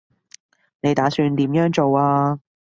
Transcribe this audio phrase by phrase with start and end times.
[0.81, 2.39] 你打算點樣做啊